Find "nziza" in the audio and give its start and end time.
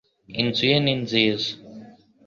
1.03-1.51